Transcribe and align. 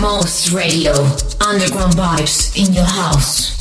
Most 0.00 0.52
Radio, 0.52 0.92
underground 1.40 1.94
vibes 1.94 2.56
in 2.56 2.74
your 2.74 2.84
house. 2.84 3.55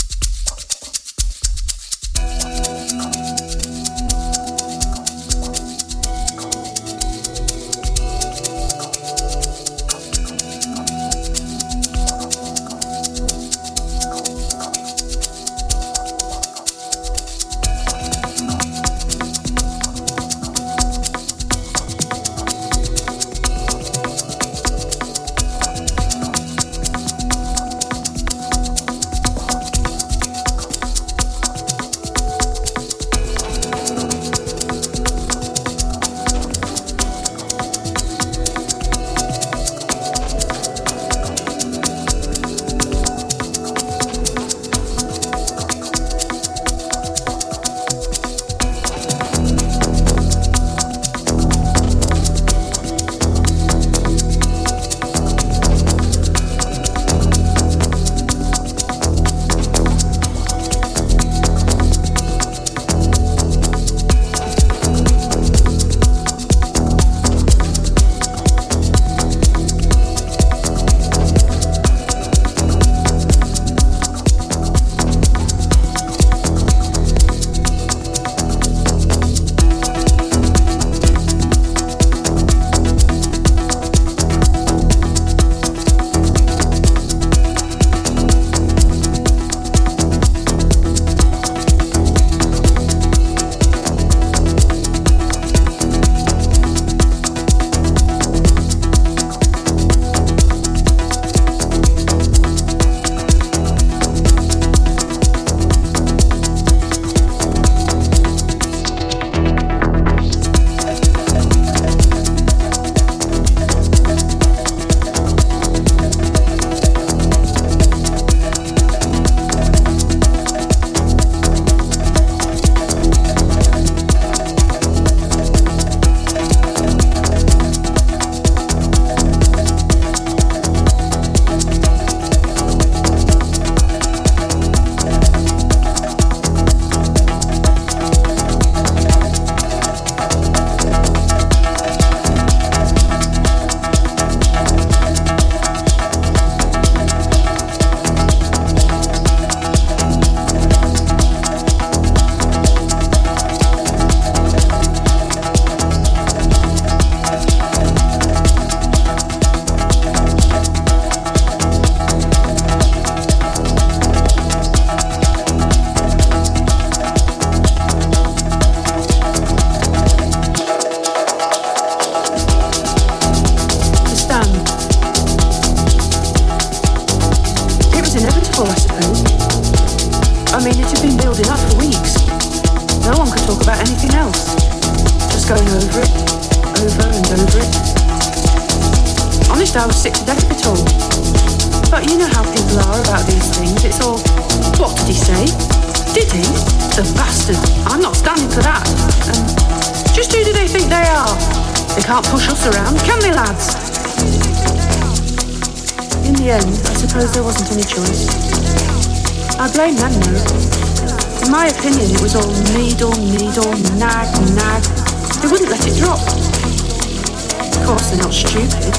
are 218.15 218.23
not 218.23 218.33
stupid, 218.33 218.93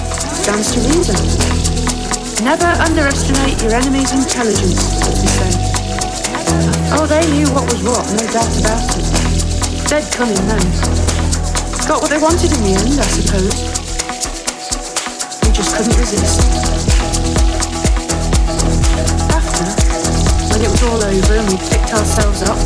stands 0.45 0.73
to 0.73 0.81
reason. 0.93 1.17
Never 2.45 2.69
underestimate 2.85 3.57
your 3.63 3.73
enemy's 3.73 4.13
intelligence, 4.13 4.83
He 5.21 5.29
said. 5.29 5.55
Oh, 6.93 7.07
they 7.09 7.25
knew 7.33 7.49
what 7.57 7.65
was 7.73 7.81
what, 7.83 8.05
no 8.13 8.25
doubt 8.29 8.53
about 8.61 8.85
it. 8.93 9.89
Dead 9.89 10.05
cunning 10.13 10.37
men. 10.45 10.61
Got 11.89 12.03
what 12.03 12.11
they 12.11 12.21
wanted 12.21 12.53
in 12.53 12.61
the 12.61 12.75
end, 12.77 13.01
I 13.01 13.09
suppose. 13.09 13.57
We 15.45 15.51
just 15.53 15.77
couldn't 15.77 15.97
resist. 15.97 16.41
After, 19.33 19.65
when 20.53 20.61
it 20.61 20.71
was 20.71 20.83
all 20.85 21.01
over 21.01 21.35
and 21.41 21.49
we 21.49 21.57
picked 21.57 21.95
ourselves 21.95 22.43
up, 22.43 22.59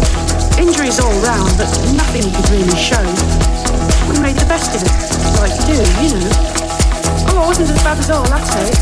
injuries 0.58 0.98
all 0.98 1.14
round, 1.22 1.52
but 1.58 1.70
nothing 1.94 2.26
could 2.34 2.48
really 2.50 2.76
show 2.76 3.59
we 4.10 4.18
made 4.18 4.36
the 4.36 4.46
best 4.46 4.74
of 4.74 4.82
it. 4.82 4.90
Like 5.38 5.54
you 5.70 5.78
do, 5.78 5.86
you 6.02 6.10
know. 6.18 6.34
Oh, 7.30 7.44
it 7.44 7.46
wasn't 7.46 7.70
as 7.70 7.82
bad 7.82 7.98
as 7.98 8.10
all, 8.10 8.26
that, 8.26 8.42
eh? 8.58 8.74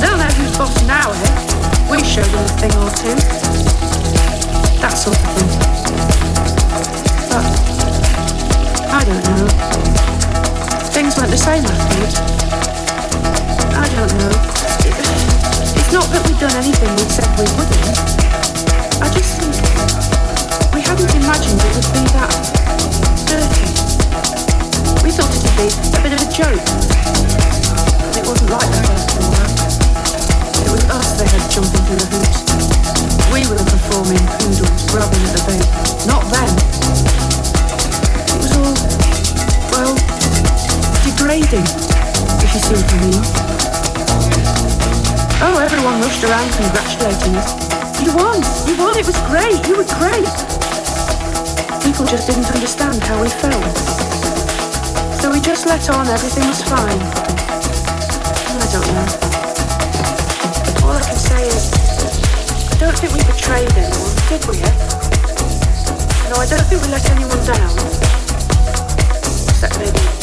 They'll 0.00 0.20
know 0.20 0.28
who's 0.36 0.52
boss 0.58 0.76
now, 0.84 1.08
eh? 1.08 1.48
We 1.88 2.04
showed 2.04 2.28
them 2.28 2.44
a 2.44 2.52
thing 2.60 2.72
or 2.76 2.92
two. 2.92 3.16
That 4.84 4.92
sort 4.92 5.16
of 5.16 5.28
thing. 5.32 5.48
But, 7.32 7.44
I 8.92 9.00
don't 9.08 9.24
know. 9.24 9.48
Things 10.92 11.16
weren't 11.16 11.32
the 11.32 11.40
same 11.40 11.64
afterwards. 11.64 12.20
I 13.72 13.86
don't 13.96 14.12
know. 14.20 14.32
It's 15.80 15.92
not 15.92 16.06
that 16.12 16.20
we'd 16.28 16.38
done 16.38 16.56
anything 16.60 16.92
we 16.92 17.08
said 17.08 17.28
we 17.40 17.48
wouldn't. 17.56 17.88
I 19.00 19.08
just 19.16 19.40
think 19.40 19.56
we 20.74 20.80
hadn't 20.82 21.14
imagined 21.16 21.56
it 21.56 21.72
would 21.72 21.88
be 21.94 22.04
that 22.12 22.32
dirty. 23.26 23.77
We 25.08 25.16
thought 25.16 25.32
it 25.32 25.40
be 25.56 25.72
a 25.72 26.00
bit 26.04 26.12
of 26.12 26.20
a 26.20 26.28
joke. 26.28 26.60
But 26.60 28.12
it 28.12 28.28
wasn't 28.28 28.52
like. 28.52 28.68
It 30.60 30.68
was 30.68 30.84
us 30.92 31.16
they 31.16 31.24
had 31.24 31.48
jumping 31.48 31.80
through 31.88 31.96
the 31.96 32.08
hoops. 32.12 32.44
We 33.32 33.40
were 33.48 33.56
the 33.56 33.64
performing 33.72 34.20
poodles 34.36 34.68
rubbing 34.92 35.24
at 35.24 35.32
the 35.32 35.40
bait, 35.48 35.64
not 36.04 36.28
them. 36.28 36.52
It 38.20 38.36
was 38.36 38.52
all, 38.52 38.76
well, 39.72 39.96
degrading, 41.00 41.64
if 42.44 42.52
you 42.52 42.60
see 42.68 42.76
what 42.76 42.92
I 42.92 43.00
mean. 43.00 43.24
Oh, 45.40 45.56
everyone 45.56 46.04
rushed 46.04 46.20
around 46.28 46.52
congratulating 46.52 47.32
us. 47.40 47.56
You 48.04 48.12
won! 48.12 48.44
You 48.68 48.76
won! 48.76 48.92
It 49.00 49.08
was 49.08 49.16
great! 49.24 49.56
You 49.64 49.80
were 49.80 49.88
great! 49.96 50.28
People 51.80 52.04
just 52.04 52.28
didn't 52.28 52.52
understand 52.52 53.00
how 53.00 53.22
we 53.24 53.30
felt. 53.30 53.97
We 55.38 55.44
just 55.44 55.66
let 55.66 55.88
on 55.90 56.08
everything 56.08 56.48
was 56.48 56.60
fine. 56.64 56.98
I 58.58 58.66
don't 58.72 58.88
know. 58.92 59.06
All 60.84 60.96
I 60.96 61.00
can 61.00 61.14
say 61.14 61.46
is, 61.46 61.70
I 62.72 62.76
don't 62.80 62.98
think 62.98 63.12
we 63.12 63.22
betrayed 63.22 63.70
anyone, 63.70 64.16
did 64.28 64.44
we? 64.46 64.58
No, 66.28 66.42
I 66.42 66.46
don't 66.50 66.66
think 66.66 66.82
we 66.82 66.88
let 66.88 67.08
anyone 67.10 67.38
down. 67.46 67.70
Except 69.48 69.78
maybe 69.78 70.17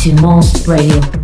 to 0.00 0.14
Most 0.22 0.66
Radio. 0.66 1.19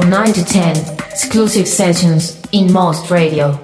From 0.00 0.10
9 0.10 0.32
to 0.34 0.44
10, 0.44 0.76
exclusive 1.10 1.66
sessions 1.66 2.38
in 2.52 2.70
Most 2.70 3.10
Radio. 3.10 3.58